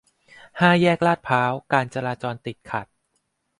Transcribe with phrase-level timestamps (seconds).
[0.59, 2.87] ห้าแยกลาดพร้าว การจราจรติดขัด